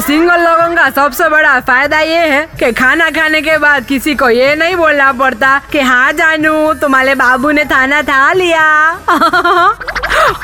[0.00, 4.30] Single लोगों का सबसे बड़ा फ़ायदा ये है कि खाना खाने के बाद किसी को
[4.30, 8.66] ये नहीं बोलना पड़ता कि हाँ जानू, तुम्हारे बाबू ने थाना था लिया।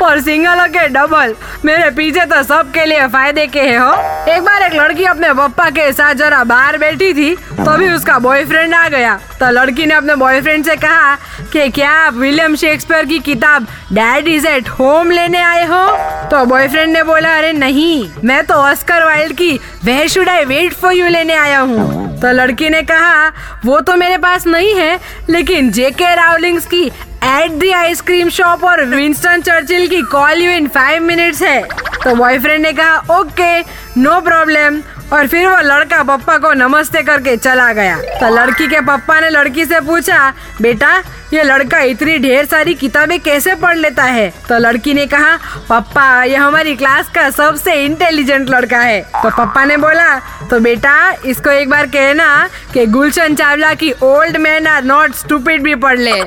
[0.02, 1.34] और सिंगलों के डबल
[1.64, 3.92] मेरे पीछे तो सबके लिए फ़ायदे के है, हो।
[4.32, 8.74] एक बार एक लड़की अपने पप्पा के साथ जरा बाहर बैठी थी तभी उसका बॉयफ्रेंड
[8.74, 11.14] आ गया। तो लड़की ने अपने बॉयफ्रेंड से कहा
[11.52, 15.86] कि, क्या आप विलियम शेक्सपियर की किताब डैड इज़ एट होम लेने आए हो?
[16.28, 19.52] तो बॉयफ्रेंड ने बोला, अरे नहीं, मैं तो ऑस्कर वाइल्ड की
[19.84, 23.28] वे should I wait for you लेने आया हूँ। तो लड़की ने कहा,
[23.64, 24.98] वो तो मेरे पास नहीं है,
[25.30, 26.90] लेकिन जेके रावलिंग्स की
[27.24, 31.62] at the ice cream shop और विंस्टन चर्चिल की call you in five minutes है।
[32.04, 33.60] तो बॉयफ्रेंड ने कहा ओके
[33.96, 34.80] नो प्रॉब्लम
[35.12, 39.30] और फिर वो लड़का पप्पा को नमस्ते करके चला गया। तो लड़की के पप्पा ने
[39.30, 40.96] लड़की से पूछा, बेटा,
[41.32, 44.28] ये लड़का इतनी ढेर सारी किताबें कैसे पढ़ लेता है?
[44.48, 45.36] तो लड़की ने कहा,
[45.68, 50.18] पप्पा, ये हमारी क्लास का सबसे इंटेलिजेंट लड़का है। तो पप्पा ने बोला
[50.50, 55.62] तो बेटा, इसको एक बार कहना कि गुलशन चावला की old man are not stupid
[55.62, 56.22] भी पढ़ ले।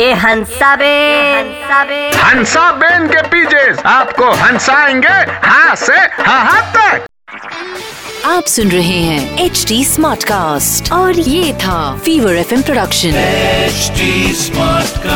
[0.00, 0.92] ए हंसा बे
[1.34, 5.16] हंसा बे हंसा बेन के पीजे आपको हंसाएँगे
[5.48, 7.06] हाँ से हाँ तक।
[8.26, 13.90] आप सुन रहे हैं एच डी स्मार्ट कास्ट और ये था fever FM production H
[14.42, 15.07] smart Smartcast.